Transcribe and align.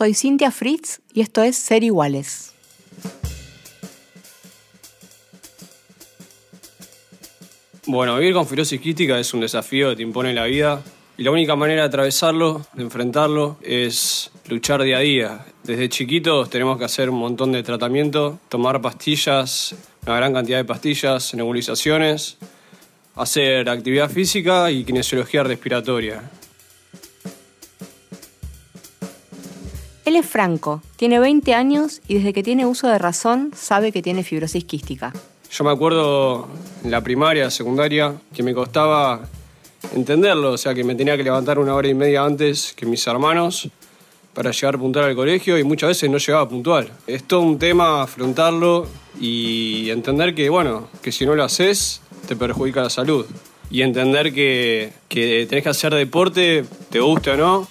soy 0.00 0.14
Cintia 0.14 0.50
Fritz 0.50 1.02
y 1.12 1.20
esto 1.20 1.42
es 1.42 1.56
Ser 1.56 1.84
Iguales. 1.84 2.54
Bueno, 7.84 8.16
vivir 8.16 8.32
con 8.32 8.46
fibrosis 8.46 8.80
quística 8.80 9.18
es 9.18 9.34
un 9.34 9.40
desafío 9.40 9.90
que 9.90 9.96
te 9.96 10.02
impone 10.02 10.32
la 10.32 10.46
vida 10.46 10.82
y 11.18 11.22
la 11.22 11.32
única 11.32 11.54
manera 11.54 11.82
de 11.82 11.88
atravesarlo, 11.88 12.64
de 12.72 12.82
enfrentarlo, 12.82 13.58
es 13.60 14.30
luchar 14.48 14.82
día 14.84 14.96
a 14.96 15.00
día. 15.00 15.44
Desde 15.64 15.90
chiquitos 15.90 16.48
tenemos 16.48 16.78
que 16.78 16.86
hacer 16.86 17.10
un 17.10 17.18
montón 17.18 17.52
de 17.52 17.62
tratamiento, 17.62 18.38
tomar 18.48 18.80
pastillas, 18.80 19.74
una 20.06 20.16
gran 20.16 20.32
cantidad 20.32 20.56
de 20.56 20.64
pastillas, 20.64 21.34
nebulizaciones, 21.34 22.38
hacer 23.16 23.68
actividad 23.68 24.08
física 24.08 24.70
y 24.70 24.82
kinesiología 24.82 25.42
respiratoria. 25.42 26.22
Él 30.04 30.16
es 30.16 30.26
Franco, 30.26 30.82
tiene 30.96 31.18
20 31.18 31.54
años 31.54 32.00
y 32.08 32.14
desde 32.14 32.32
que 32.32 32.42
tiene 32.42 32.66
uso 32.66 32.88
de 32.88 32.98
razón 32.98 33.52
sabe 33.54 33.92
que 33.92 34.02
tiene 34.02 34.24
fibrosis 34.24 34.64
quística. 34.64 35.12
Yo 35.50 35.64
me 35.64 35.70
acuerdo 35.70 36.48
en 36.84 36.90
la 36.90 37.02
primaria, 37.02 37.50
secundaria, 37.50 38.14
que 38.34 38.42
me 38.42 38.54
costaba 38.54 39.20
entenderlo, 39.94 40.52
o 40.52 40.58
sea 40.58 40.74
que 40.74 40.84
me 40.84 40.94
tenía 40.94 41.16
que 41.16 41.24
levantar 41.24 41.58
una 41.58 41.74
hora 41.74 41.88
y 41.88 41.94
media 41.94 42.24
antes 42.24 42.72
que 42.74 42.86
mis 42.86 43.06
hermanos 43.06 43.68
para 44.34 44.52
llegar 44.52 44.78
puntual 44.78 45.06
al 45.06 45.16
colegio 45.16 45.58
y 45.58 45.64
muchas 45.64 45.88
veces 45.88 46.08
no 46.08 46.18
llegaba 46.18 46.48
puntual. 46.48 46.90
Es 47.06 47.24
todo 47.24 47.40
un 47.40 47.58
tema 47.58 48.02
afrontarlo 48.02 48.86
y 49.20 49.90
entender 49.90 50.34
que, 50.34 50.48
bueno, 50.48 50.88
que 51.02 51.12
si 51.12 51.26
no 51.26 51.34
lo 51.34 51.44
haces 51.44 52.00
te 52.28 52.36
perjudica 52.36 52.82
la 52.82 52.90
salud. 52.90 53.26
Y 53.70 53.82
entender 53.82 54.32
que, 54.32 54.92
que 55.08 55.46
tenés 55.48 55.64
que 55.64 55.70
hacer 55.70 55.94
deporte, 55.94 56.64
te 56.90 57.00
guste 57.00 57.30
o 57.32 57.36
no, 57.36 57.68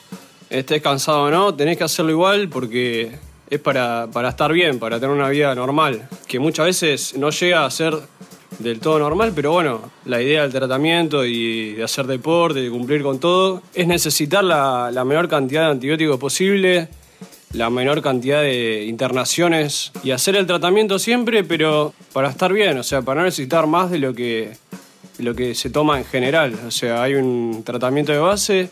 estés 0.50 0.82
cansado 0.82 1.24
o 1.24 1.32
no, 1.32 1.54
tenés 1.54 1.78
que 1.78 1.84
hacerlo 1.84 2.12
igual 2.12 2.50
porque 2.50 3.12
es 3.50 3.60
para, 3.60 4.08
para 4.12 4.30
estar 4.30 4.52
bien, 4.52 4.80
para 4.80 5.00
tener 5.00 5.16
una 5.16 5.30
vida 5.30 5.54
normal, 5.56 6.08
que 6.28 6.40
muchas 6.40 6.66
veces 6.68 7.18
no 7.18 7.30
llega 7.30 7.66
a 7.66 7.72
ser 7.72 7.96
del 8.60 8.80
todo 8.80 9.00
normal, 9.00 9.32
pero 9.34 9.52
bueno, 9.52 9.92
la 10.06 10.22
idea 10.22 10.42
del 10.42 10.52
tratamiento 10.52 11.26
y 11.26 11.74
de 11.74 11.84
hacer 11.84 12.06
deporte, 12.08 12.62
de 12.62 12.70
cumplir 12.70 13.02
con 13.02 13.20
todo, 13.20 13.62
es 13.74 13.88
necesitar 13.88 14.44
la, 14.44 14.92
la 14.92 15.06
menor 15.06 15.30
cantidad 15.30 15.66
de 15.66 15.72
antibióticos 15.72 16.20
posible, 16.20 16.90
la 17.54 17.70
menor 17.70 18.02
cantidad 18.02 18.42
de 18.42 18.86
internaciones 18.86 19.92
y 20.04 20.12
hacer 20.12 20.36
el 20.36 20.46
tratamiento 20.46 21.00
siempre, 21.00 21.44
pero 21.44 21.94
para 22.14 22.30
estar 22.30 22.54
bien, 22.54 22.78
o 22.78 22.84
sea, 22.84 23.02
para 23.02 23.22
no 23.22 23.26
necesitar 23.26 23.66
más 23.66 23.90
de 23.90 24.00
lo 24.00 24.14
que, 24.14 24.52
de 25.18 25.24
lo 25.24 25.34
que 25.34 25.56
se 25.56 25.70
toma 25.70 25.98
en 25.98 26.06
general. 26.06 26.54
O 26.68 26.72
sea, 26.72 27.02
hay 27.02 27.16
un 27.16 27.64
tratamiento 27.66 28.12
de 28.12 28.20
base 28.20 28.70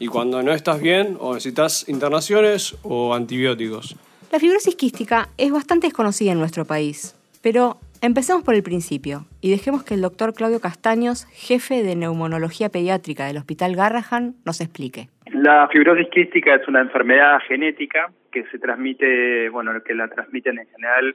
y 0.00 0.08
cuando 0.08 0.42
no 0.42 0.50
estás 0.52 0.80
bien, 0.80 1.16
o 1.20 1.34
necesitas 1.34 1.88
internaciones 1.88 2.76
o 2.82 3.14
antibióticos. 3.14 3.94
La 4.32 4.40
fibrosis 4.40 4.74
quística 4.74 5.28
es 5.36 5.52
bastante 5.52 5.86
desconocida 5.86 6.32
en 6.32 6.38
nuestro 6.38 6.64
país, 6.64 7.14
pero 7.42 7.76
empecemos 8.00 8.42
por 8.42 8.54
el 8.54 8.62
principio 8.62 9.26
y 9.42 9.50
dejemos 9.50 9.84
que 9.84 9.94
el 9.94 10.00
doctor 10.00 10.32
Claudio 10.34 10.58
Castaños, 10.58 11.26
jefe 11.32 11.82
de 11.82 11.96
neumonología 11.96 12.70
pediátrica 12.70 13.26
del 13.26 13.36
Hospital 13.36 13.76
Garrahan, 13.76 14.34
nos 14.46 14.60
explique. 14.62 15.10
La 15.32 15.68
fibrosis 15.68 16.08
quística 16.08 16.54
es 16.54 16.66
una 16.66 16.80
enfermedad 16.80 17.38
genética 17.46 18.10
que 18.32 18.44
se 18.46 18.58
transmite, 18.58 19.50
bueno, 19.50 19.72
que 19.82 19.94
la 19.94 20.08
transmiten 20.08 20.58
en 20.58 20.66
general 20.68 21.14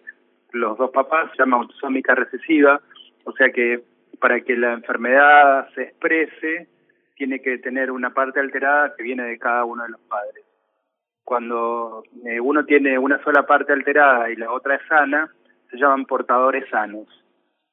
los 0.52 0.78
dos 0.78 0.92
papás, 0.92 1.32
se 1.32 1.40
llama 1.40 1.58
autosómica 1.58 2.14
recesiva, 2.14 2.80
o 3.24 3.32
sea 3.34 3.50
que 3.50 3.82
para 4.20 4.42
que 4.42 4.56
la 4.56 4.74
enfermedad 4.74 5.70
se 5.74 5.84
exprese 5.84 6.68
tiene 7.16 7.42
que 7.42 7.58
tener 7.58 7.92
una 7.92 8.14
parte 8.14 8.40
alterada 8.40 8.96
que 8.96 9.04
viene 9.04 9.24
de 9.24 9.40
cada 9.40 9.66
uno 9.66 9.84
de 9.84 9.90
los 9.90 10.02
padres 10.02 10.46
cuando 11.26 12.04
eh, 12.24 12.40
uno 12.40 12.64
tiene 12.66 12.98
una 12.98 13.22
sola 13.24 13.46
parte 13.46 13.74
alterada 13.74 14.30
y 14.30 14.36
la 14.38 14.52
otra 14.52 14.76
es 14.76 14.82
sana, 14.88 15.30
se 15.70 15.78
llaman 15.78 16.06
portadores 16.06 16.70
sanos. 16.70 17.08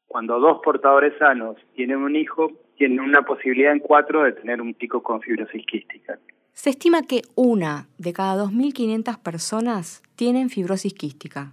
Cuando 0.06 0.40
dos 0.40 0.60
portadores 0.64 1.12
sanos 1.18 1.56
tienen 1.74 1.98
un 1.98 2.16
hijo, 2.16 2.50
tienen 2.76 3.00
una 3.00 3.22
posibilidad 3.22 3.72
en 3.72 3.80
cuatro 3.80 4.24
de 4.24 4.32
tener 4.32 4.60
un 4.60 4.74
pico 4.74 5.02
con 5.02 5.20
fibrosis 5.20 5.64
quística. 5.66 6.18
Se 6.52 6.70
estima 6.70 7.02
que 7.02 7.22
una 7.34 7.88
de 7.98 8.12
cada 8.12 8.42
2.500 8.44 9.22
personas 9.22 10.02
tienen 10.16 10.48
fibrosis 10.48 10.94
quística. 10.94 11.52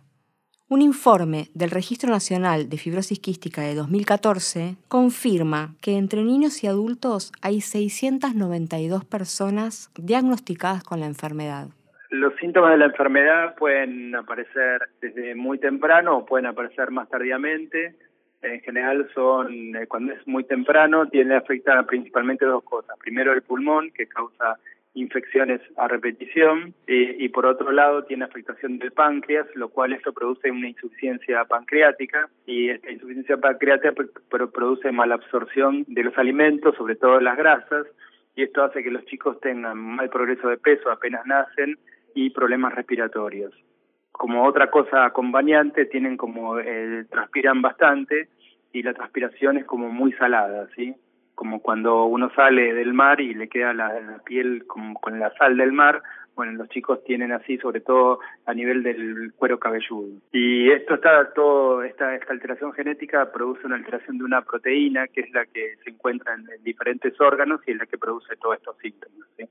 Un 0.72 0.84
informe 0.84 1.47
del 1.56 1.72
Registro 1.72 2.12
Nacional 2.12 2.69
de 2.69 2.78
Fibrosis 2.78 3.19
Quística 3.19 3.63
de 3.63 3.74
2014 3.74 4.75
confirma 4.88 5.74
que 5.81 5.97
entre 5.97 6.22
niños 6.22 6.63
y 6.63 6.68
adultos 6.68 7.31
hay 7.41 7.62
692 7.62 9.03
personas 9.03 9.90
diagnosticadas 9.97 10.84
con 10.84 11.00
la 11.00 11.07
enfermedad. 11.07 11.69
Los 12.12 12.35
síntomas 12.35 12.74
de 12.74 12.78
la 12.78 12.85
enfermedad 12.85 13.56
pueden 13.56 14.13
aparecer 14.13 14.81
desde 15.02 15.34
muy 15.34 15.57
temprano 15.57 16.19
o 16.19 16.25
pueden 16.28 16.46
aparecer 16.46 16.91
más 16.91 17.09
tardíamente. 17.09 17.96
En 18.44 18.62
general 18.62 19.09
son, 19.16 19.75
eh, 19.75 19.88
cuando 19.88 20.13
es 20.13 20.28
muy 20.28 20.44
temprano, 20.44 21.07
tiene 21.07 21.36
afectar 21.36 21.84
principalmente 21.88 22.46
dos 22.46 22.63
cosas. 22.63 22.96
Primero 23.00 23.34
el 23.34 23.41
pulmón, 23.41 23.90
que 23.90 24.06
causa 24.06 24.59
infecciones 24.94 25.62
a 25.78 25.88
repetición, 25.88 26.74
y, 26.88 27.30
por 27.30 27.46
otro 27.46 27.72
lado 27.72 28.04
tiene 28.04 28.26
afectación 28.26 28.80
del 28.80 28.92
páncreas, 28.92 29.48
lo 29.56 29.70
cual 29.70 29.94
esto 29.94 30.14
produce 30.14 30.52
una 30.52 30.70
insuficiencia 30.70 31.46
pancreática, 31.46 32.28
y 32.46 32.70
esta 32.70 32.92
insuficiencia 32.92 33.38
pancreática 33.38 33.94
produce 34.30 34.92
malabsorción 34.92 35.86
de 35.88 36.04
los 36.04 36.18
alimentos, 36.18 36.76
sobre 36.76 36.96
todo 36.96 37.20
las 37.20 37.38
grasas, 37.38 37.86
y 38.36 38.44
esto 38.44 38.64
hace 38.64 38.84
que 38.84 38.92
los 38.92 39.06
chicos 39.06 39.40
tengan 39.42 39.78
mal 39.78 40.10
progreso 40.10 40.50
de 40.50 40.58
peso 40.58 40.90
apenas 40.92 41.26
nacen 41.26 41.78
y 42.16 42.30
problemas 42.32 42.74
respiratorios. 42.74 43.54
Como 44.12 44.46
otra 44.46 44.70
cosa 44.70 45.06
acompañante, 45.06 45.86
tienen 45.86 46.18
como, 46.18 46.60
eh, 46.60 47.06
transpiran 47.10 47.62
bastante 47.62 48.30
y 48.74 48.84
la 48.84 48.94
transpiración 48.94 49.58
es 49.58 49.66
como 49.66 49.90
muy 49.90 50.12
salada, 50.14 50.68
¿sí? 50.76 50.96
Como 51.40 51.62
cuando 51.62 52.04
uno 52.04 52.30
sale 52.36 52.74
del 52.74 52.94
mar 52.94 53.22
y 53.22 53.34
le 53.34 53.48
queda 53.48 53.72
la, 53.72 54.20
piel 54.26 54.68
como 54.68 55.00
con 55.00 55.22
la 55.22 55.34
sal 55.38 55.56
del 55.56 55.72
mar, 55.72 56.04
bueno, 56.36 56.52
los 56.52 56.68
chicos 56.68 57.02
tienen 57.06 57.32
así, 57.32 57.58
sobre 57.60 57.80
todo 57.80 58.20
a 58.46 58.54
nivel 58.54 58.84
del 58.84 59.32
cuero 59.38 59.58
cabelludo. 59.58 60.20
Y 60.34 60.70
esto 60.70 60.96
está 60.96 61.32
todo, 61.34 61.82
esta, 61.84 62.10
alteración 62.28 62.74
genética 62.74 63.32
produce 63.32 63.66
una 63.66 63.78
alteración 63.78 64.18
de 64.18 64.26
una 64.26 64.42
proteína 64.42 65.08
que 65.08 65.22
es 65.22 65.32
la 65.32 65.46
que 65.46 65.78
se 65.82 65.92
encuentra 65.92 66.34
en, 66.34 66.46
diferentes 66.62 67.14
órganos 67.22 67.62
y 67.66 67.72
es 67.72 67.78
la 67.78 67.86
que 67.86 67.98
produce 67.98 68.36
todos 68.36 68.58
estos 68.58 68.78
síntomas. 68.80 69.30
¿sí? 69.38 69.46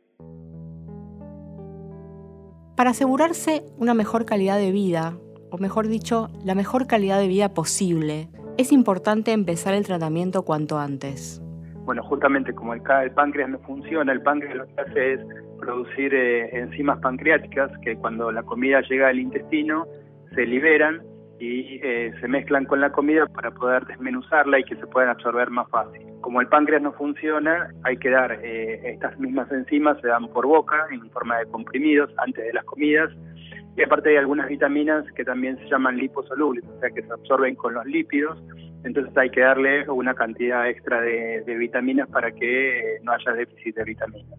Para 2.77 2.91
asegurarse 2.91 3.63
una 3.79 3.95
mejor 3.95 4.27
calidad 4.27 4.59
de 4.59 4.73
vida, 4.73 5.15
o 5.51 5.57
mejor 5.57 5.89
dicho, 5.89 6.29
la 6.45 6.55
mejor 6.55 6.87
calidad 6.87 7.19
de 7.19 7.29
vida 7.29 7.55
posible, 7.55 8.29
es 8.59 8.73
importante 8.73 9.33
empezar 9.33 9.73
el 9.73 9.87
tratamiento 9.87 10.43
cuanto 10.43 10.79
antes. 10.79 11.41
Bueno, 11.89 12.03
justamente 12.03 12.53
como 12.53 12.75
el, 12.75 12.83
páncreas 12.83 13.49
no 13.49 13.59
funciona, 13.61 14.13
el 14.13 14.21
páncreas 14.21 14.57
lo 14.57 14.67
que 14.67 14.81
hace 14.83 15.13
es 15.15 15.21
producir 15.59 16.13
eh, 16.13 16.51
enzimas 16.53 16.99
pancreáticas 17.01 17.71
que 17.79 17.97
cuando 17.97 18.31
la 18.31 18.43
comida 18.43 18.83
llega 18.83 19.09
al 19.09 19.19
intestino 19.19 19.87
se 20.35 20.45
liberan 20.45 21.01
y 21.41 21.81
eh, 21.83 22.13
se 22.21 22.29
mezclan 22.29 22.67
con 22.67 22.83
la 22.83 22.93
comida 22.93 23.25
para 23.29 23.53
poder 23.53 23.87
desmenuzarla 23.87 24.59
y 24.59 24.65
que 24.65 24.77
se 24.77 24.87
puedan 24.87 25.09
absorber 25.09 25.49
más 25.49 25.67
fácil. 25.71 26.03
Como 26.21 26.43
el 26.43 26.49
páncreas 26.49 26.83
no 26.83 26.93
funciona, 26.93 27.71
hay 27.85 27.97
que 27.97 28.11
dar 28.11 28.39
eh, 28.43 28.83
estas 28.93 29.19
mismas 29.19 29.51
enzimas, 29.51 29.99
se 30.03 30.09
dan 30.09 30.29
por 30.29 30.47
boca 30.47 30.89
en 30.91 31.11
forma 31.11 31.39
de 31.39 31.47
comprimidos 31.47 32.11
antes 32.19 32.45
de 32.45 32.53
las 32.53 32.67
comidas. 32.67 33.11
Y 33.79 33.83
aparte 33.85 34.11
hay 34.11 34.17
algunas 34.17 34.49
vitaminas 34.49 35.05
que 35.13 35.25
también 35.25 35.57
se 35.59 35.69
llaman 35.69 35.97
liposolubles, 35.97 36.65
o 36.65 36.81
sea 36.81 36.91
que 36.91 37.01
se 37.01 37.13
absorben 37.13 37.55
con 37.55 37.75
los 37.75 37.87
lípidos. 37.87 38.37
Entonces 38.83 39.17
hay 39.17 39.31
que 39.31 39.41
darle 39.41 39.89
una 39.89 40.15
cantidad 40.15 40.69
extra 40.69 41.01
de, 41.01 41.45
vitaminas 41.47 42.09
para 42.09 42.33
que 42.33 42.99
no 43.05 43.13
haya 43.13 43.33
déficit 43.35 43.77
de 43.77 43.85
vitaminas. 43.85 44.37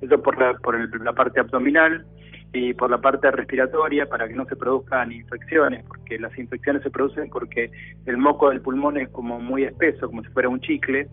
Eso 0.00 0.20
por 0.20 0.36
la, 0.36 0.54
por 0.54 1.00
la 1.00 1.12
parte 1.12 1.38
abdominal 1.38 2.04
y 2.52 2.74
por 2.74 2.90
la 2.90 3.00
parte 3.00 3.30
respiratoria 3.30 4.06
para 4.06 4.26
que 4.26 4.34
no 4.34 4.46
se 4.46 4.56
produzcan 4.56 5.12
infecciones, 5.12 5.84
porque 5.86 6.18
las 6.18 6.36
infecciones 6.36 6.82
se 6.82 6.90
producen 6.90 7.30
porque 7.30 7.70
el 8.06 8.16
moco 8.16 8.50
del 8.50 8.62
pulmón 8.62 8.96
es 8.96 9.08
como 9.10 9.38
muy 9.38 9.62
espeso, 9.62 10.08
como 10.08 10.24
si 10.24 10.28
fuera 10.30 10.48
un 10.48 10.60
chicle, 10.60 11.06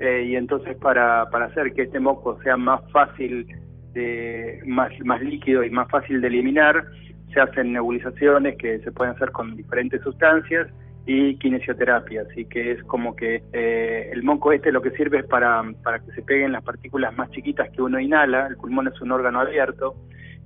eh, 0.00 0.24
y 0.26 0.34
entonces 0.34 0.76
para, 0.78 1.30
para 1.30 1.44
hacer 1.44 1.72
que 1.74 1.82
este 1.82 2.00
moco 2.00 2.42
sea 2.42 2.56
más 2.56 2.80
fácil, 2.90 3.46
de, 3.94 4.60
más, 4.66 4.90
más 5.04 5.22
líquido 5.22 5.64
y 5.64 5.70
más 5.70 5.88
fácil 5.88 6.20
de 6.20 6.28
eliminar, 6.28 6.84
se 7.32 7.40
hacen 7.40 7.72
nebulizaciones 7.72 8.56
que 8.58 8.78
se 8.80 8.92
pueden 8.92 9.14
hacer 9.14 9.30
con 9.32 9.56
diferentes 9.56 10.02
sustancias 10.02 10.68
y 11.06 11.36
kinesioterapia, 11.36 12.22
así 12.22 12.46
que 12.46 12.72
es 12.72 12.84
como 12.84 13.14
que 13.14 13.42
eh, 13.52 14.10
el 14.12 14.22
moco 14.22 14.52
este 14.52 14.72
lo 14.72 14.80
que 14.82 14.90
sirve 14.92 15.18
es 15.18 15.26
para, 15.26 15.62
para 15.82 15.98
que 15.98 16.12
se 16.12 16.22
peguen 16.22 16.52
las 16.52 16.62
partículas 16.62 17.14
más 17.16 17.30
chiquitas 17.30 17.70
que 17.70 17.82
uno 17.82 18.00
inhala, 18.00 18.46
el 18.46 18.56
pulmón 18.56 18.88
es 18.88 19.00
un 19.00 19.12
órgano 19.12 19.40
abierto, 19.40 19.94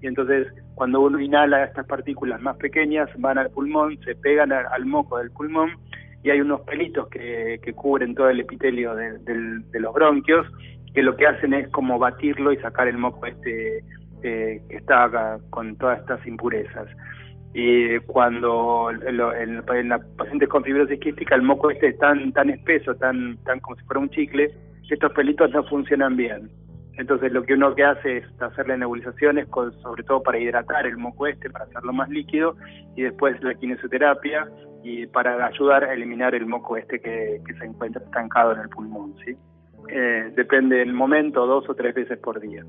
y 0.00 0.06
entonces 0.06 0.46
cuando 0.74 1.00
uno 1.00 1.20
inhala 1.20 1.64
estas 1.64 1.86
partículas 1.86 2.40
más 2.40 2.56
pequeñas 2.56 3.08
van 3.18 3.38
al 3.38 3.50
pulmón, 3.50 3.98
se 4.04 4.14
pegan 4.14 4.52
al 4.52 4.86
moco 4.86 5.18
del 5.18 5.30
pulmón. 5.30 5.70
Y 6.22 6.30
hay 6.30 6.40
unos 6.40 6.60
pelitos 6.62 7.08
que, 7.08 7.60
que 7.62 7.72
cubren 7.72 8.14
todo 8.14 8.28
el 8.28 8.40
epitelio 8.40 8.94
de, 8.94 9.80
los 9.80 9.94
bronquios 9.94 10.46
que 10.94 11.02
lo 11.02 11.16
que 11.16 11.26
hacen 11.26 11.54
es 11.54 11.68
como 11.68 11.98
batirlo 11.98 12.52
y 12.52 12.56
sacar 12.58 12.88
el 12.88 12.98
moco 12.98 13.26
este 13.26 13.84
que 14.20 14.62
está 14.70 15.38
con 15.50 15.76
todas 15.76 16.00
estas 16.00 16.26
impurezas. 16.26 16.88
Y 17.54 17.98
cuando 18.00 18.90
en, 18.90 19.88
la 19.88 20.00
pacientes 20.16 20.48
con 20.48 20.64
fibrosis 20.64 21.00
quística 21.00 21.34
el 21.34 21.42
moco 21.42 21.70
este 21.70 21.88
es 21.88 21.98
tan, 21.98 22.32
tan 22.32 22.50
espeso, 22.50 22.94
tan, 22.96 23.36
tan 23.44 23.60
como 23.60 23.76
si 23.76 23.84
fuera 23.84 24.00
un 24.00 24.10
chicle, 24.10 24.50
que 24.86 24.94
estos 24.94 25.12
pelitos 25.12 25.50
no 25.50 25.64
funcionan 25.64 26.16
bien. 26.16 26.50
Entonces 26.98 27.32
lo 27.32 27.44
que 27.44 27.54
uno 27.54 27.74
que 27.74 27.84
hace 27.84 28.18
es 28.18 28.42
hacerle 28.42 28.76
nebulizaciones, 28.76 29.48
sobre 29.82 30.02
todo 30.02 30.22
para 30.22 30.38
hidratar 30.38 30.84
el 30.84 30.96
moco 30.96 31.26
este, 31.28 31.48
para 31.48 31.64
hacerlo 31.64 31.92
más 31.92 32.08
líquido, 32.08 32.56
y 32.96 33.02
después 33.02 33.40
la 33.42 33.54
kinesioterapia 33.54 34.48
y 34.82 35.06
para 35.06 35.46
ayudar 35.46 35.84
a 35.84 35.94
eliminar 35.94 36.34
el 36.34 36.46
moco 36.46 36.76
este 36.76 37.00
que, 37.00 37.40
se 37.56 37.64
encuentra 37.64 38.02
estancado 38.02 38.52
en 38.52 38.60
el 38.60 38.68
pulmón. 38.68 39.14
¿sí? 39.24 39.36
Eh, 39.90 40.32
depende 40.34 40.76
del 40.76 40.92
momento, 40.92 41.46
dos 41.46 41.68
o 41.68 41.74
tres 41.74 41.94
veces 41.94 42.18
por 42.18 42.40
día. 42.40 42.64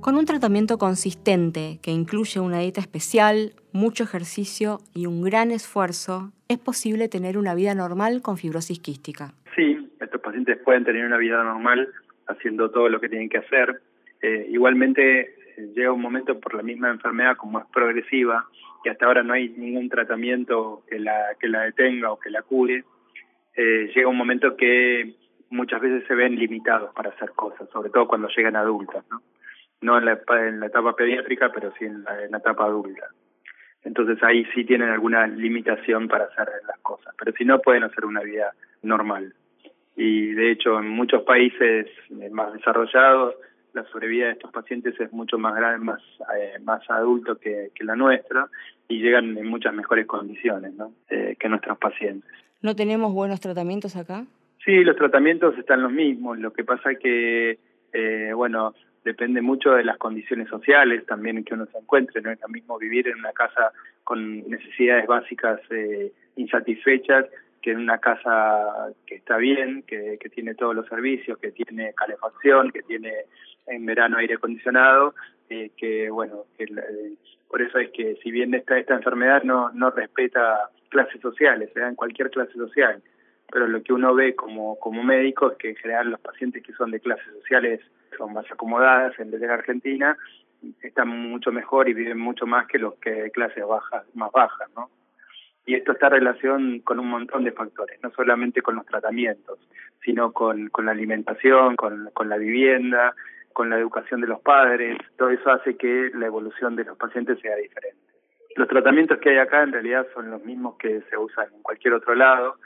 Con 0.00 0.16
un 0.16 0.24
tratamiento 0.24 0.78
consistente 0.78 1.78
que 1.82 1.90
incluye 1.90 2.40
una 2.40 2.60
dieta 2.60 2.80
especial, 2.80 3.52
mucho 3.72 4.04
ejercicio 4.04 4.78
y 4.94 5.04
un 5.04 5.22
gran 5.22 5.50
esfuerzo, 5.50 6.32
es 6.48 6.58
posible 6.58 7.08
tener 7.08 7.36
una 7.36 7.54
vida 7.54 7.74
normal 7.74 8.22
con 8.22 8.38
fibrosis 8.38 8.80
quística. 8.80 9.34
Sí, 9.54 9.90
estos 10.00 10.20
pacientes 10.22 10.58
pueden 10.64 10.84
tener 10.84 11.04
una 11.04 11.18
vida 11.18 11.42
normal 11.44 11.88
haciendo 12.28 12.70
todo 12.70 12.88
lo 12.88 12.98
que 12.98 13.10
tienen 13.10 13.28
que 13.28 13.38
hacer. 13.38 13.82
Eh, 14.22 14.46
igualmente 14.50 15.20
eh, 15.20 15.72
llega 15.74 15.92
un 15.92 16.00
momento 16.00 16.38
por 16.40 16.54
la 16.54 16.62
misma 16.62 16.90
enfermedad 16.90 17.36
como 17.36 17.60
es 17.60 17.66
progresiva 17.72 18.46
y 18.84 18.88
hasta 18.88 19.04
ahora 19.04 19.22
no 19.22 19.34
hay 19.34 19.50
ningún 19.50 19.88
tratamiento 19.88 20.82
que 20.88 20.98
la 20.98 21.34
que 21.38 21.48
la 21.48 21.62
detenga 21.62 22.10
o 22.10 22.18
que 22.18 22.30
la 22.30 22.42
cure. 22.42 22.84
Eh, 23.54 23.90
llega 23.94 24.08
un 24.08 24.16
momento 24.16 24.56
que 24.56 25.14
muchas 25.50 25.80
veces 25.80 26.06
se 26.06 26.14
ven 26.14 26.36
limitados 26.36 26.94
para 26.94 27.10
hacer 27.10 27.32
cosas, 27.32 27.68
sobre 27.70 27.90
todo 27.90 28.06
cuando 28.06 28.28
llegan 28.28 28.56
adultas, 28.56 29.04
¿no? 29.10 29.22
no 29.82 29.98
en 29.98 30.04
la, 30.04 30.20
en 30.46 30.60
la 30.60 30.66
etapa 30.66 30.94
pediátrica, 30.94 31.50
pero 31.52 31.72
sí 31.78 31.84
en 31.84 32.04
la, 32.04 32.24
etapa 32.38 32.64
adulta. 32.64 33.08
Entonces 33.82 34.22
ahí 34.22 34.44
sí 34.54 34.64
tienen 34.64 34.90
alguna 34.90 35.26
limitación 35.26 36.06
para 36.06 36.24
hacer 36.24 36.48
las 36.66 36.78
cosas, 36.80 37.14
pero 37.18 37.32
si 37.32 37.44
no 37.44 37.60
pueden 37.60 37.82
hacer 37.82 38.04
una 38.04 38.20
vida 38.20 38.52
normal. 38.82 39.34
Y 39.96 40.32
de 40.32 40.52
hecho 40.52 40.78
en 40.78 40.88
muchos 40.88 41.22
países 41.22 41.86
más 42.30 42.52
desarrollados 42.52 43.34
la 43.72 43.84
sobrevida 43.84 44.26
de 44.26 44.32
estos 44.32 44.50
pacientes 44.50 44.98
es 44.98 45.12
mucho 45.12 45.38
más 45.38 45.54
grande, 45.54 45.84
más 45.84 46.00
eh, 46.36 46.58
más 46.64 46.82
adulto 46.90 47.38
que, 47.38 47.70
que, 47.74 47.84
la 47.84 47.94
nuestra 47.94 48.48
y 48.88 49.00
llegan 49.00 49.38
en 49.38 49.46
muchas 49.46 49.72
mejores 49.72 50.06
condiciones 50.06 50.74
¿no? 50.74 50.92
Eh, 51.08 51.36
que 51.38 51.48
nuestros 51.48 51.78
pacientes. 51.78 52.28
¿No 52.62 52.74
tenemos 52.74 53.14
buenos 53.14 53.40
tratamientos 53.40 53.94
acá? 53.96 54.24
Sí, 54.64 54.84
los 54.84 54.96
tratamientos 54.96 55.56
están 55.58 55.82
los 55.82 55.92
mismos. 55.92 56.38
Lo 56.38 56.52
que 56.52 56.64
pasa 56.64 56.94
que, 56.94 57.58
eh, 57.92 58.32
bueno, 58.34 58.74
depende 59.04 59.40
mucho 59.40 59.72
de 59.72 59.84
las 59.84 59.96
condiciones 59.96 60.48
sociales 60.48 61.06
también 61.06 61.38
en 61.38 61.44
que 61.44 61.54
uno 61.54 61.66
se 61.66 61.78
encuentre. 61.78 62.20
No 62.20 62.30
es 62.30 62.40
lo 62.40 62.48
mismo 62.48 62.78
vivir 62.78 63.08
en 63.08 63.18
una 63.18 63.32
casa 63.32 63.72
con 64.04 64.48
necesidades 64.48 65.06
básicas 65.06 65.60
eh, 65.70 66.12
insatisfechas 66.36 67.26
que 67.62 67.72
en 67.72 67.78
una 67.78 67.98
casa 67.98 68.92
que 69.06 69.16
está 69.16 69.36
bien, 69.36 69.82
que, 69.86 70.18
que 70.18 70.30
tiene 70.30 70.54
todos 70.54 70.74
los 70.74 70.86
servicios, 70.86 71.38
que 71.38 71.52
tiene 71.52 71.92
calefacción, 71.94 72.70
que 72.70 72.82
tiene 72.82 73.12
en 73.66 73.84
verano 73.86 74.18
aire 74.18 74.34
acondicionado, 74.34 75.14
eh, 75.48 75.70
que 75.76 76.10
bueno, 76.10 76.44
que, 76.56 76.64
eh, 76.64 77.14
por 77.48 77.60
eso 77.60 77.78
es 77.78 77.90
que 77.90 78.16
si 78.22 78.30
bien 78.30 78.54
esta, 78.54 78.78
esta 78.78 78.94
enfermedad 78.94 79.42
no, 79.42 79.70
no 79.72 79.90
respeta 79.90 80.70
clases 80.88 81.20
sociales, 81.20 81.70
se 81.72 81.80
da 81.80 81.88
en 81.88 81.94
cualquier 81.94 82.30
clase 82.30 82.52
social, 82.54 83.02
pero 83.50 83.66
lo 83.66 83.82
que 83.82 83.92
uno 83.92 84.14
ve 84.14 84.34
como, 84.34 84.78
como 84.78 85.02
médico 85.02 85.50
es 85.50 85.58
que 85.58 85.70
en 85.70 85.76
general 85.76 86.10
los 86.10 86.20
pacientes 86.20 86.62
que 86.62 86.72
son 86.72 86.90
de 86.90 87.00
clases 87.00 87.32
sociales 87.34 87.80
son 88.16 88.32
más 88.32 88.50
acomodadas 88.50 89.18
en 89.18 89.30
la 89.30 89.54
Argentina, 89.54 90.16
están 90.82 91.08
mucho 91.08 91.52
mejor 91.52 91.88
y 91.88 91.94
viven 91.94 92.18
mucho 92.18 92.46
más 92.46 92.66
que 92.66 92.78
los 92.78 92.94
que 92.96 93.10
de 93.10 93.30
clases 93.30 93.66
bajas, 93.66 94.04
más 94.14 94.30
bajas, 94.32 94.68
¿no? 94.76 94.90
Y 95.66 95.74
esto 95.74 95.92
está 95.92 96.06
en 96.06 96.12
relación 96.12 96.80
con 96.80 96.98
un 96.98 97.08
montón 97.08 97.44
de 97.44 97.52
factores, 97.52 98.02
no 98.02 98.10
solamente 98.10 98.62
con 98.62 98.76
los 98.76 98.86
tratamientos, 98.86 99.58
sino 100.04 100.32
con, 100.32 100.68
con 100.68 100.86
la 100.86 100.92
alimentación, 100.92 101.76
con, 101.76 102.10
con 102.12 102.28
la 102.28 102.38
vivienda, 102.38 103.14
con 103.52 103.70
la 103.70 103.78
educación 103.78 104.20
de 104.20 104.26
los 104.26 104.40
padres, 104.40 104.98
todo 105.16 105.30
eso 105.30 105.50
hace 105.50 105.76
que 105.76 106.10
la 106.14 106.26
evolución 106.26 106.76
de 106.76 106.84
los 106.84 106.96
pacientes 106.96 107.38
sea 107.40 107.56
diferente. 107.56 107.98
Los 108.56 108.68
tratamientos 108.68 109.18
que 109.18 109.30
hay 109.30 109.38
acá 109.38 109.62
en 109.62 109.72
realidad 109.72 110.06
son 110.14 110.30
los 110.30 110.44
mismos 110.44 110.76
que 110.76 111.02
se 111.08 111.16
usan 111.16 111.46
en 111.54 111.62
cualquier 111.62 111.94
otro 111.94 112.14
lado. 112.14 112.56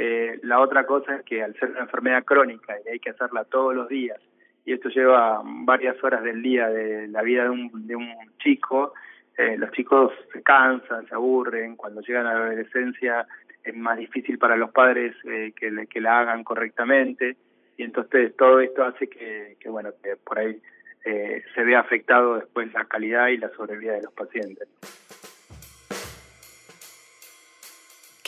Eh, 0.00 0.38
la 0.44 0.60
otra 0.60 0.86
cosa 0.86 1.16
es 1.16 1.24
que 1.24 1.42
al 1.42 1.54
ser 1.58 1.70
una 1.70 1.80
enfermedad 1.80 2.24
crónica 2.24 2.76
y 2.86 2.88
hay 2.88 3.00
que 3.00 3.10
hacerla 3.10 3.42
todos 3.42 3.74
los 3.74 3.88
días 3.88 4.20
y 4.64 4.72
esto 4.72 4.90
lleva 4.90 5.42
varias 5.44 5.96
horas 6.04 6.22
del 6.22 6.40
día 6.40 6.68
de 6.68 7.08
la 7.08 7.22
vida 7.22 7.42
de 7.42 7.50
un, 7.50 7.86
de 7.86 7.96
un 7.96 8.14
chico, 8.38 8.94
eh, 9.36 9.56
los 9.58 9.72
chicos 9.72 10.12
se 10.32 10.40
cansan, 10.42 11.08
se 11.08 11.14
aburren, 11.16 11.74
cuando 11.74 12.00
llegan 12.02 12.26
a 12.26 12.34
la 12.34 12.46
adolescencia 12.46 13.26
es 13.64 13.74
más 13.74 13.98
difícil 13.98 14.38
para 14.38 14.56
los 14.56 14.70
padres 14.70 15.16
eh, 15.24 15.52
que, 15.56 15.88
que 15.88 16.00
la 16.00 16.20
hagan 16.20 16.44
correctamente 16.44 17.36
y 17.76 17.82
entonces 17.82 18.36
todo 18.36 18.60
esto 18.60 18.84
hace 18.84 19.08
que, 19.08 19.56
que 19.58 19.68
bueno, 19.68 19.90
que 20.00 20.14
por 20.14 20.38
ahí 20.38 20.60
eh, 21.04 21.42
se 21.56 21.64
vea 21.64 21.80
afectado 21.80 22.36
después 22.36 22.72
la 22.72 22.84
calidad 22.84 23.28
y 23.28 23.38
la 23.38 23.48
sobrevida 23.50 23.94
de 23.94 24.02
los 24.02 24.12
pacientes. 24.12 24.68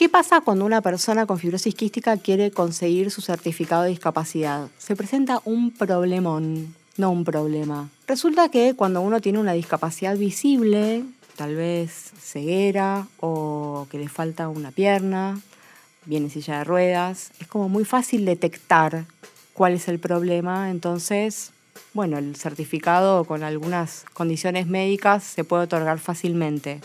¿Qué 0.01 0.09
pasa 0.09 0.41
cuando 0.41 0.65
una 0.65 0.81
persona 0.81 1.27
con 1.27 1.37
fibrosis 1.37 1.75
quística 1.75 2.17
quiere 2.17 2.49
conseguir 2.49 3.11
su 3.11 3.21
certificado 3.21 3.83
de 3.83 3.89
discapacidad? 3.89 4.67
Se 4.79 4.95
presenta 4.95 5.43
un 5.45 5.69
problemón, 5.69 6.73
no 6.97 7.11
un 7.11 7.23
problema. 7.23 7.87
Resulta 8.07 8.49
que 8.49 8.73
cuando 8.73 9.01
uno 9.01 9.21
tiene 9.21 9.37
una 9.37 9.53
discapacidad 9.53 10.17
visible, 10.17 11.03
tal 11.35 11.55
vez 11.55 12.13
ceguera 12.19 13.05
o 13.19 13.85
que 13.91 13.99
le 13.99 14.09
falta 14.09 14.49
una 14.49 14.71
pierna, 14.71 15.39
viene 16.07 16.31
silla 16.31 16.57
de 16.57 16.63
ruedas, 16.63 17.29
es 17.39 17.45
como 17.45 17.69
muy 17.69 17.85
fácil 17.85 18.25
detectar 18.25 19.05
cuál 19.53 19.73
es 19.73 19.87
el 19.87 19.99
problema, 19.99 20.71
entonces, 20.71 21.51
bueno, 21.93 22.17
el 22.17 22.35
certificado 22.35 23.23
con 23.25 23.43
algunas 23.43 24.05
condiciones 24.13 24.65
médicas 24.65 25.23
se 25.23 25.43
puede 25.43 25.65
otorgar 25.65 25.99
fácilmente. 25.99 26.81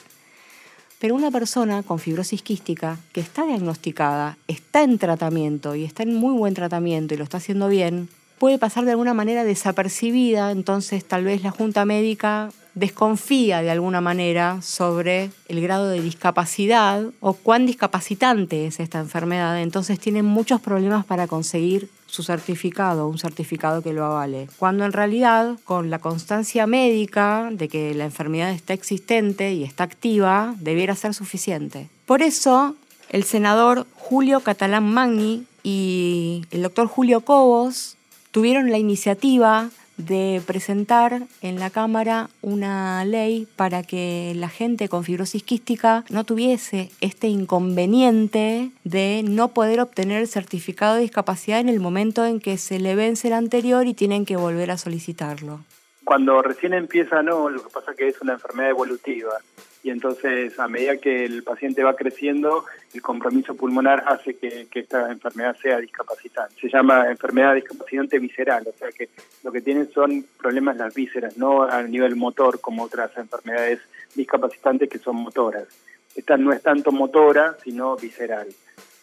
Pero 0.99 1.15
una 1.15 1.31
persona 1.31 1.83
con 1.83 1.99
fibrosis 1.99 2.43
quística 2.43 2.99
que 3.13 3.21
está 3.21 3.45
diagnosticada, 3.45 4.39
está 4.49 4.83
en 4.83 4.99
tratamiento 4.99 5.75
y 5.75 5.85
está 5.85 6.03
en 6.03 6.15
muy 6.15 6.37
buen 6.37 6.55
tratamiento 6.55 7.13
y 7.13 7.19
lo 7.19 7.25
está 7.25 7.37
haciendo 7.37 7.69
bien, 7.69 8.09
puede 8.39 8.59
pasar 8.59 8.85
de 8.85 8.93
alguna 8.93 9.15
manera 9.15 9.45
desapercibida, 9.45 10.51
entonces 10.51 11.05
tal 11.05 11.25
vez 11.25 11.43
la 11.43 11.51
junta 11.51 11.85
médica 11.85 12.51
desconfía 12.75 13.63
de 13.63 13.71
alguna 13.71 14.01
manera 14.01 14.61
sobre 14.61 15.31
el 15.49 15.61
grado 15.63 15.89
de 15.89 16.01
discapacidad 16.01 17.05
o 17.21 17.33
cuán 17.33 17.67
discapacitante 17.67 18.67
es 18.67 18.81
esta 18.81 18.99
enfermedad, 18.99 19.61
entonces 19.61 19.99
tienen 19.99 20.27
muchos 20.27 20.61
problemas 20.61 21.05
para 21.05 21.27
conseguir 21.27 21.89
su 22.07 22.23
certificado, 22.23 23.09
un 23.09 23.19
certificado 23.19 23.83
que 23.83 23.93
lo 23.93 24.05
avale, 24.05 24.49
cuando 24.59 24.85
en 24.85 24.93
realidad 24.93 25.59
con 25.65 25.91
la 25.91 25.99
constancia 25.99 26.67
médica 26.67 27.49
de 27.53 27.69
que 27.69 27.95
la 27.95 28.05
enfermedad 28.05 28.51
está 28.51 28.73
existente 28.73 29.53
y 29.53 29.65
está 29.65 29.85
activa, 29.85 30.55
debiera 30.59 30.95
ser 30.95 31.15
suficiente. 31.15 31.89
Por 32.07 32.23
eso, 32.23 32.77
el 33.11 33.25
senador 33.25 33.87
Julio 33.95 34.41
Catalán 34.41 34.93
Magni 34.93 35.45
y 35.63 36.45
el 36.51 36.63
doctor 36.63 36.87
Julio 36.87 37.23
Cobos 37.23 37.97
tuvieron 38.31 38.71
la 38.71 38.79
iniciativa 38.79 39.71
de 39.97 40.43
presentar 40.47 41.27
en 41.43 41.59
la 41.59 41.71
Cámara 41.71 42.31
una 42.43 43.05
ley 43.05 43.49
para 43.57 43.83
que 43.83 44.33
la 44.37 44.49
gente 44.49 44.89
con 44.89 45.05
fibrosis 45.05 45.43
quística 45.43 46.05
no 46.11 46.25
tuviese 46.25 46.91
este 47.01 47.29
inconveniente 47.29 48.71
de 48.85 49.23
no 49.27 49.49
poder 49.49 49.81
obtener 49.81 50.21
el 50.21 50.29
certificado 50.29 50.97
de 50.97 51.03
discapacidad 51.03 51.61
en 51.61 51.69
el 51.69 51.81
momento 51.81 52.25
en 52.25 52.41
que 52.41 52.59
se 52.59 52.79
le 52.79 52.95
vence 52.95 53.29
el 53.29 53.35
anterior 53.35 53.87
y 53.87 53.95
tienen 53.95 54.25
que 54.25 54.37
volver 54.37 54.71
a 54.71 54.79
solicitarlo. 54.79 55.61
Cuando 56.07 56.41
recién 56.41 56.73
empieza, 56.73 57.21
no, 57.21 57.51
lo 57.51 57.61
que 57.61 57.69
pasa 57.69 57.91
es 57.91 57.97
que 57.97 58.07
es 58.07 58.21
una 58.21 58.35
enfermedad 58.35 58.71
evolutiva 58.71 59.33
y 59.83 59.91
entonces 59.91 60.57
a 60.61 60.69
medida 60.69 60.99
que 60.99 61.25
el 61.25 61.43
paciente 61.43 61.83
va 61.83 61.97
creciendo, 61.97 62.65
el 62.95 63.03
compromiso 63.03 63.57
pulmonar 63.57 64.05
hace 64.07 64.37
que, 64.37 64.69
esta 64.73 65.11
enfermedad 65.11 65.57
sea 65.61 65.79
discapacitante. 65.79 66.61
Se 66.61 66.69
llama 66.69 67.11
enfermedad 67.11 67.57
discapacitante 67.57 68.21
visceral, 68.21 68.69
o 68.69 68.79
sea 68.79 68.93
que 68.93 69.09
lo 69.43 69.51
que 69.51 69.61
tienen 69.63 69.91
son 69.91 70.25
problemas 70.39 70.77
las 70.77 70.95
vísceras, 70.95 71.37
no 71.37 71.65
a 71.65 71.83
nivel 71.83 72.15
motor 72.15 72.61
como 72.61 72.85
otras 72.85 73.11
enfermedades 73.17 73.81
discapacitantes 74.15 74.89
que 74.89 75.01
son 75.01 75.17
motoras. 75.17 75.67
Esta 76.15 76.37
no 76.37 76.53
es 76.53 76.63
tanto 76.63 76.93
motora, 76.93 77.57
sino 77.65 77.97
visceral. 77.97 78.47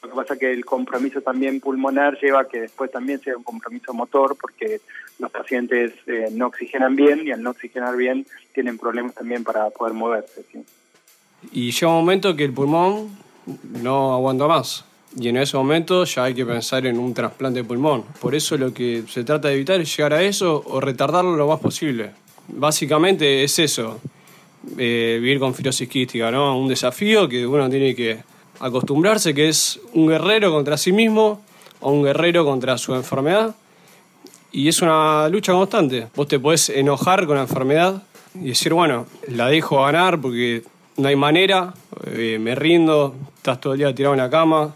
Lo 0.03 0.10
que 0.10 0.15
pasa 0.15 0.33
es 0.33 0.39
que 0.41 0.51
el 0.51 0.65
compromiso 0.65 1.22
también 1.22 1.62
pulmonar 1.62 2.19
lleva 2.19 2.41
a 2.41 2.48
que 2.48 2.60
después 2.60 2.91
también 2.91 3.22
sea 3.22 3.38
un 3.38 3.43
compromiso 3.43 3.93
motor 3.93 4.36
porque 4.39 4.81
los 5.17 5.31
pacientes 5.31 5.93
eh, 6.07 6.27
no 6.31 6.48
oxigenan 6.48 6.95
bien 6.95 7.25
y 7.25 7.31
al 7.31 7.41
no 7.41 7.51
oxigenar 7.51 7.95
bien 7.95 8.25
tienen 8.53 8.77
problemas 8.77 9.15
también 9.15 9.45
para 9.45 9.69
poder 9.69 9.93
moverse. 9.93 10.43
Y 11.53 11.72
llega 11.72 11.88
un 11.88 12.00
momento 12.00 12.36
que 12.36 12.43
el 12.43 12.53
pulmón 12.53 13.15
no 13.81 14.13
aguanta 14.13 14.45
más. 14.45 14.83
Y 15.15 15.29
en 15.29 15.38
ese 15.38 15.55
momento 15.55 16.03
ya 16.03 16.25
hay 16.25 16.33
que 16.33 16.45
pensar 16.45 16.86
en 16.86 17.00
un 17.00 17.13
trasplante 17.13 17.60
de 17.60 17.63
pulmón. 17.63 18.03
Por 18.19 18.36
eso 18.36 18.57
lo 18.57 18.74
que 18.74 19.03
se 19.07 19.24
trata 19.24 19.48
de 19.48 19.53
evitar 19.53 19.79
es 19.79 19.95
llegar 19.95 20.13
a 20.13 20.24
eso 20.24 20.63
o 20.65 20.81
retardarlo 20.81 21.38
lo 21.38 21.48
más 21.48 21.60
posible. 21.60 22.12
básicamente 22.48 23.45
es 23.45 23.57
eso, 23.57 24.01
eh, 24.77 25.17
vivir 25.22 25.39
con 25.39 25.53
fibrosis 25.53 25.88
quística, 25.88 26.29
¿no? 26.29 26.60
Un 26.60 26.67
desafío 26.67 27.29
que 27.29 27.48
uno 27.48 27.69
tiene 27.69 27.95
que 27.95 28.17
acostumbrarse, 28.60 29.33
que 29.33 29.50
es 29.50 29.79
un 29.93 30.07
guerrero 30.07 30.51
contra 30.51 30.77
sí 30.77 30.91
mismo 30.91 31.41
o 31.79 31.91
un 31.91 32.03
guerrero 32.03 32.45
contra 32.45 32.77
su 32.77 32.95
enfermedad. 32.95 33.55
Y 34.51 34.67
es 34.67 34.81
una 34.81 35.27
lucha 35.29 35.53
constante. 35.53 36.07
Vos 36.15 36.27
te 36.27 36.39
podés 36.39 36.69
enojar 36.69 37.25
con 37.25 37.36
la 37.36 37.41
enfermedad 37.41 38.03
y 38.36 38.50
decir, 38.50 38.74
bueno, 38.74 39.07
la 39.27 39.48
dejo 39.48 39.81
ganar 39.81 40.22
porque 40.22 40.63
no 40.98 41.07
hay 41.07 41.15
manera, 41.15 41.74
eh, 42.05 42.38
me 42.39 42.55
rindo, 42.55 43.15
estás 43.38 43.60
todo 43.60 43.74
el 43.74 43.79
día 43.79 43.95
tirado 43.95 44.13
en 44.13 44.22
la 44.22 44.29
cama. 44.29 44.75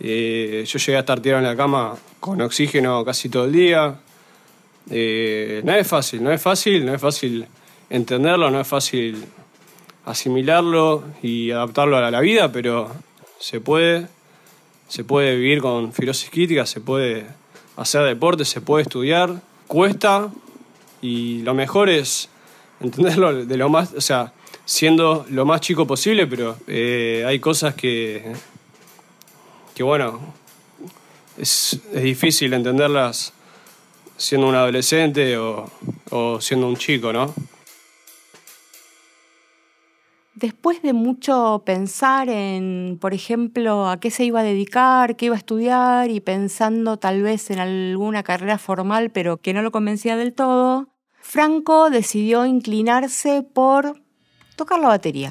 Eh, 0.00 0.64
yo 0.66 0.78
llegué 0.78 0.96
a 0.96 1.00
estar 1.00 1.20
tirado 1.20 1.40
en 1.40 1.48
la 1.48 1.56
cama 1.56 1.94
con 2.20 2.40
oxígeno 2.40 3.04
casi 3.04 3.28
todo 3.28 3.44
el 3.44 3.52
día. 3.52 3.96
Eh, 4.90 5.62
no 5.64 5.72
es 5.72 5.86
fácil, 5.86 6.22
no 6.22 6.30
es 6.30 6.42
fácil, 6.42 6.84
no 6.84 6.94
es 6.94 7.00
fácil 7.00 7.46
entenderlo, 7.88 8.50
no 8.50 8.60
es 8.60 8.68
fácil 8.68 9.24
asimilarlo 10.04 11.04
y 11.22 11.50
adaptarlo 11.50 11.96
a 11.96 12.10
la 12.10 12.20
vida, 12.20 12.52
pero 12.52 12.90
se 13.38 13.60
puede, 13.60 14.06
se 14.88 15.04
puede 15.04 15.36
vivir 15.36 15.60
con 15.60 15.92
fibrosis 15.92 16.30
quística, 16.30 16.66
se 16.66 16.80
puede 16.80 17.26
hacer 17.76 18.02
deporte, 18.04 18.44
se 18.44 18.60
puede 18.60 18.82
estudiar, 18.82 19.40
cuesta 19.66 20.30
y 21.00 21.42
lo 21.42 21.54
mejor 21.54 21.88
es 21.88 22.28
entenderlo 22.80 23.44
de 23.46 23.56
lo 23.56 23.68
más, 23.68 23.92
o 23.94 24.00
sea, 24.00 24.32
siendo 24.64 25.26
lo 25.30 25.44
más 25.44 25.60
chico 25.60 25.86
posible, 25.86 26.26
pero 26.26 26.56
eh, 26.66 27.24
hay 27.26 27.38
cosas 27.38 27.74
que, 27.74 28.32
que 29.74 29.82
bueno, 29.82 30.20
es, 31.36 31.80
es 31.92 32.02
difícil 32.02 32.52
entenderlas 32.52 33.32
siendo 34.16 34.46
un 34.46 34.54
adolescente 34.54 35.36
o, 35.36 35.68
o 36.10 36.40
siendo 36.40 36.68
un 36.68 36.76
chico, 36.76 37.12
¿no? 37.12 37.34
Después 40.34 40.82
de 40.82 40.92
mucho 40.92 41.62
pensar 41.64 42.28
en, 42.28 42.98
por 43.00 43.14
ejemplo, 43.14 43.88
a 43.88 44.00
qué 44.00 44.10
se 44.10 44.24
iba 44.24 44.40
a 44.40 44.42
dedicar, 44.42 45.14
qué 45.14 45.26
iba 45.26 45.36
a 45.36 45.38
estudiar 45.38 46.10
y 46.10 46.18
pensando 46.18 46.96
tal 46.96 47.22
vez 47.22 47.52
en 47.52 47.60
alguna 47.60 48.24
carrera 48.24 48.58
formal 48.58 49.10
pero 49.10 49.36
que 49.36 49.52
no 49.52 49.62
lo 49.62 49.70
convencía 49.70 50.16
del 50.16 50.34
todo, 50.34 50.88
Franco 51.20 51.88
decidió 51.88 52.46
inclinarse 52.46 53.42
por 53.42 54.02
tocar 54.56 54.80
la 54.80 54.88
batería. 54.88 55.28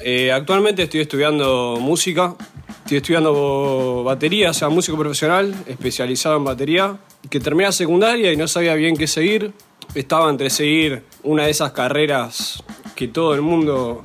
Eh, 0.00 0.32
actualmente 0.32 0.84
estoy 0.84 1.00
estudiando 1.00 1.76
música, 1.82 2.34
estoy 2.82 2.96
estudiando 2.96 4.04
batería, 4.04 4.50
o 4.50 4.54
sea, 4.54 4.70
músico 4.70 4.96
profesional, 4.96 5.54
especializado 5.66 6.38
en 6.38 6.44
batería, 6.44 6.96
que 7.28 7.40
terminé 7.40 7.64
la 7.64 7.72
secundaria 7.72 8.32
y 8.32 8.38
no 8.38 8.48
sabía 8.48 8.74
bien 8.74 8.96
qué 8.96 9.06
seguir. 9.06 9.52
Estaba 9.94 10.28
entre 10.30 10.50
seguir 10.50 11.04
una 11.22 11.44
de 11.44 11.50
esas 11.50 11.72
carreras 11.72 12.62
que 12.94 13.08
todo 13.08 13.34
el 13.34 13.42
mundo 13.42 14.02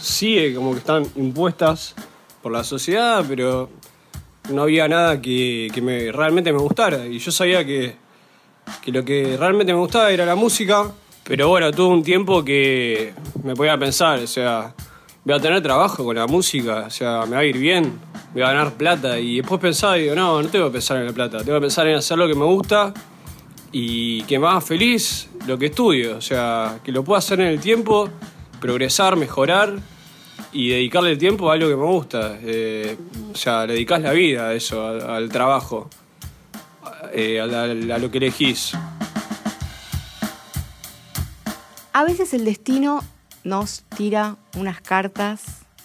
sigue, 0.00 0.54
como 0.54 0.72
que 0.72 0.78
están 0.78 1.06
impuestas 1.16 1.94
por 2.42 2.52
la 2.52 2.64
sociedad, 2.64 3.24
pero 3.28 3.68
no 4.50 4.62
había 4.62 4.88
nada 4.88 5.20
que, 5.20 5.70
me, 5.82 6.12
realmente 6.12 6.52
me 6.52 6.58
gustara. 6.58 7.06
Y 7.06 7.18
yo 7.18 7.30
sabía 7.30 7.64
que, 7.64 7.96
que 8.82 8.92
lo 8.92 9.04
que 9.04 9.36
realmente 9.38 9.72
me 9.72 9.78
gustaba 9.78 10.10
era 10.10 10.24
la 10.24 10.34
música, 10.34 10.90
pero 11.24 11.48
bueno, 11.48 11.70
tuve 11.70 11.94
un 11.94 12.02
tiempo 12.02 12.44
que 12.44 13.12
me 13.44 13.54
podía 13.54 13.78
pensar, 13.78 14.18
o 14.20 14.26
sea, 14.26 14.74
voy 15.24 15.34
a 15.34 15.40
tener 15.40 15.62
trabajo 15.62 16.04
con 16.04 16.16
la 16.16 16.26
música, 16.26 16.84
o 16.86 16.90
sea, 16.90 17.24
me 17.26 17.36
va 17.36 17.38
a 17.38 17.44
ir 17.44 17.58
bien, 17.58 18.00
voy 18.32 18.42
a 18.42 18.48
ganar 18.48 18.72
plata. 18.72 19.18
Y 19.18 19.36
después 19.36 19.60
pensaba 19.60 19.98
y 19.98 20.02
digo, 20.02 20.14
no, 20.14 20.42
no 20.42 20.48
tengo 20.48 20.66
que 20.66 20.72
pensar 20.72 20.98
en 20.98 21.06
la 21.06 21.12
plata, 21.12 21.38
tengo 21.38 21.58
que 21.58 21.62
pensar 21.62 21.86
en 21.86 21.96
hacer 21.96 22.18
lo 22.18 22.26
que 22.26 22.34
me 22.34 22.44
gusta 22.44 22.92
y 23.72 24.22
que 24.24 24.38
me 24.38 24.46
haga 24.48 24.60
feliz 24.60 25.28
lo 25.46 25.58
que 25.58 25.66
estudio, 25.66 26.16
o 26.16 26.20
sea, 26.20 26.78
que 26.84 26.92
lo 26.92 27.04
pueda 27.04 27.18
hacer 27.18 27.40
en 27.40 27.46
el 27.48 27.60
tiempo, 27.60 28.08
progresar, 28.60 29.16
mejorar 29.16 29.78
y 30.52 30.70
dedicarle 30.70 31.12
el 31.12 31.18
tiempo 31.18 31.50
a 31.50 31.54
algo 31.54 31.68
que 31.68 31.76
me 31.76 31.84
gusta. 31.86 32.38
Eh, 32.42 32.96
o 33.32 33.36
sea, 33.36 33.66
le 33.66 33.74
dedicas 33.74 34.00
la 34.02 34.12
vida 34.12 34.48
a 34.48 34.54
eso, 34.54 34.84
al, 34.86 35.28
trabajo, 35.28 35.88
eh, 37.12 37.40
a, 37.40 37.44
a- 37.44 37.94
a 37.94 37.98
lo 37.98 38.10
que 38.10 38.18
elegís. 38.18 38.72
A 41.92 42.04
veces 42.04 42.32
el 42.34 42.44
destino 42.44 43.02
nos 43.44 43.82
tira 43.96 44.36
unas 44.56 44.80
cartas 44.80 45.42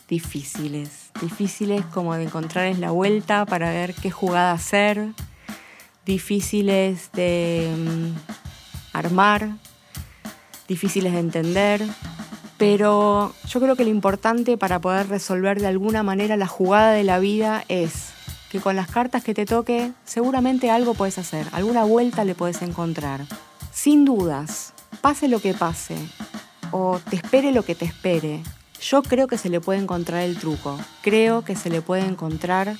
difíciles, 0.07 1.09
difíciles 1.21 1.83
como 1.93 2.13
de 2.15 2.23
encontrarles 2.23 2.79
la 2.79 2.91
vuelta 2.91 3.45
para 3.45 3.69
ver 3.71 3.93
qué 3.95 4.11
jugada 4.11 4.51
hacer, 4.51 5.09
difíciles 6.05 7.09
de 7.13 7.73
mm, 7.75 8.95
armar, 8.95 9.49
difíciles 10.67 11.13
de 11.13 11.19
entender, 11.19 11.85
pero 12.57 13.33
yo 13.47 13.59
creo 13.59 13.75
que 13.75 13.83
lo 13.83 13.89
importante 13.89 14.57
para 14.57 14.79
poder 14.79 15.09
resolver 15.09 15.59
de 15.59 15.67
alguna 15.67 16.03
manera 16.03 16.37
la 16.37 16.47
jugada 16.47 16.91
de 16.91 17.03
la 17.03 17.19
vida 17.19 17.65
es 17.67 18.11
que 18.49 18.59
con 18.61 18.75
las 18.75 18.89
cartas 18.89 19.23
que 19.23 19.33
te 19.33 19.45
toque 19.45 19.91
seguramente 20.05 20.71
algo 20.71 20.93
puedes 20.93 21.17
hacer, 21.17 21.47
alguna 21.51 21.83
vuelta 21.83 22.23
le 22.23 22.35
puedes 22.35 22.61
encontrar. 22.61 23.25
Sin 23.73 24.05
dudas, 24.05 24.73
pase 25.01 25.27
lo 25.27 25.39
que 25.39 25.53
pase 25.53 25.97
o 26.71 26.99
te 27.09 27.17
espere 27.17 27.51
lo 27.51 27.63
que 27.63 27.75
te 27.75 27.85
espere, 27.85 28.41
yo 28.79 29.01
creo 29.01 29.27
que 29.27 29.37
se 29.37 29.49
le 29.49 29.59
puede 29.59 29.79
encontrar 29.79 30.21
el 30.21 30.37
truco, 30.37 30.77
creo 31.01 31.43
que 31.43 31.55
se 31.55 31.69
le 31.69 31.81
puede 31.81 32.05
encontrar 32.05 32.75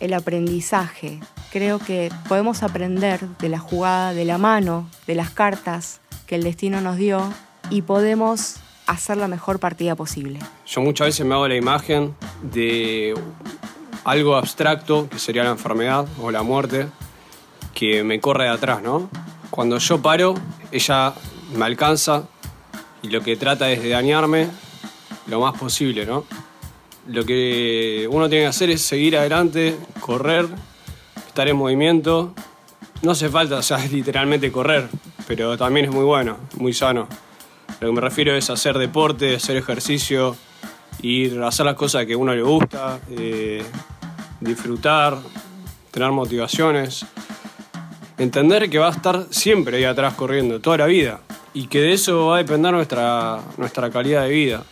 el 0.00 0.14
aprendizaje, 0.14 1.20
creo 1.52 1.78
que 1.78 2.10
podemos 2.28 2.62
aprender 2.62 3.20
de 3.38 3.50
la 3.50 3.58
jugada, 3.58 4.14
de 4.14 4.24
la 4.24 4.38
mano, 4.38 4.88
de 5.06 5.14
las 5.14 5.30
cartas 5.30 6.00
que 6.26 6.36
el 6.36 6.44
destino 6.44 6.80
nos 6.80 6.96
dio 6.96 7.30
y 7.68 7.82
podemos 7.82 8.56
hacer 8.86 9.18
la 9.18 9.28
mejor 9.28 9.60
partida 9.60 9.94
posible. 9.94 10.38
Yo 10.66 10.80
muchas 10.80 11.08
veces 11.08 11.26
me 11.26 11.34
hago 11.34 11.46
la 11.46 11.56
imagen 11.56 12.14
de 12.42 13.14
algo 14.04 14.34
abstracto, 14.34 15.10
que 15.10 15.18
sería 15.18 15.44
la 15.44 15.50
enfermedad 15.50 16.06
o 16.22 16.30
la 16.30 16.42
muerte, 16.42 16.88
que 17.74 18.02
me 18.02 18.18
corre 18.18 18.44
de 18.44 18.50
atrás, 18.50 18.82
¿no? 18.82 19.10
Cuando 19.50 19.76
yo 19.76 20.00
paro, 20.00 20.34
ella 20.72 21.12
me 21.54 21.66
alcanza 21.66 22.24
y 23.02 23.08
lo 23.08 23.20
que 23.20 23.36
trata 23.36 23.70
es 23.70 23.82
de 23.82 23.90
dañarme 23.90 24.48
lo 25.26 25.40
más 25.40 25.58
posible, 25.58 26.06
¿no? 26.06 26.24
Lo 27.06 27.26
que 27.26 28.08
uno 28.10 28.30
tiene 28.30 28.44
que 28.44 28.48
hacer 28.48 28.70
es 28.70 28.80
seguir 28.80 29.18
adelante, 29.18 29.76
correr, 30.00 30.48
estar 31.32 31.48
en 31.48 31.56
movimiento. 31.56 32.34
No 33.00 33.12
hace 33.12 33.30
falta, 33.30 33.56
o 33.56 33.62
sea, 33.62 33.82
es 33.82 33.90
literalmente 34.00 34.52
correr, 34.52 34.86
pero 35.26 35.56
también 35.56 35.86
es 35.86 35.92
muy 35.92 36.04
bueno, 36.04 36.36
muy 36.58 36.74
sano. 36.74 37.08
Lo 37.80 37.88
que 37.88 37.92
me 37.94 38.02
refiero 38.02 38.36
es 38.36 38.50
hacer 38.50 38.76
deporte, 38.76 39.36
hacer 39.36 39.56
ejercicio, 39.56 40.36
ir 41.00 41.40
a 41.40 41.48
hacer 41.48 41.64
las 41.64 41.74
cosas 41.74 42.04
que 42.04 42.12
a 42.12 42.18
uno 42.18 42.34
le 42.34 42.42
gusta, 42.42 43.00
eh, 43.10 43.62
disfrutar, 44.40 45.16
tener 45.90 46.10
motivaciones, 46.10 47.06
entender 48.18 48.68
que 48.68 48.78
va 48.78 48.88
a 48.88 48.92
estar 48.92 49.26
siempre 49.30 49.78
ahí 49.78 49.84
atrás 49.84 50.12
corriendo, 50.12 50.60
toda 50.60 50.76
la 50.76 50.86
vida, 50.86 51.20
y 51.54 51.66
que 51.66 51.80
de 51.80 51.94
eso 51.94 52.26
va 52.26 52.34
a 52.36 52.38
depender 52.38 52.72
nuestra, 52.74 53.40
nuestra 53.56 53.88
calidad 53.90 54.24
de 54.24 54.28
vida. 54.28 54.64